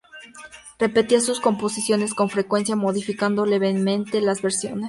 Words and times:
Repetía 0.79 1.21
sus 1.21 1.39
composiciones 1.39 2.15
con 2.15 2.27
frecuencia, 2.31 2.75
modificando 2.75 3.45
levemente 3.45 4.19
las 4.19 4.41
versiones. 4.41 4.79